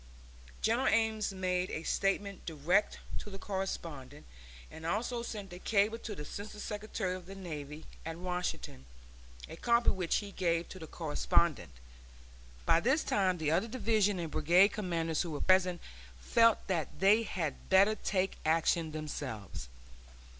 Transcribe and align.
General 0.63 0.87
Ames 0.87 1.31
made 1.31 1.69
a 1.69 1.83
statement 1.83 2.43
direct 2.47 2.97
to 3.19 3.29
the 3.29 3.37
correspondent, 3.37 4.25
and 4.71 4.83
also 4.83 5.21
sent 5.21 5.53
a 5.53 5.59
cable 5.59 5.99
to 5.99 6.15
the 6.15 6.23
Assistant 6.23 6.63
Secretary 6.63 7.13
of 7.13 7.27
the 7.27 7.35
Navy 7.35 7.85
at 8.03 8.17
Washington, 8.17 8.85
a 9.47 9.55
copy 9.57 9.91
of 9.91 9.95
which 9.95 10.15
he 10.15 10.31
gave 10.31 10.67
to 10.69 10.79
the 10.79 10.87
correspondent. 10.87 11.69
By 12.65 12.79
this 12.79 13.03
time 13.03 13.37
the 13.37 13.51
other 13.51 13.67
division 13.67 14.17
and 14.17 14.31
brigade 14.31 14.69
commanders 14.69 15.21
who 15.21 15.29
were 15.29 15.39
present 15.41 15.79
felt 16.19 16.65
that 16.65 16.99
they 16.99 17.21
had 17.21 17.69
better 17.69 17.93
take 17.93 18.37
action 18.43 18.93
themselves. 18.93 19.69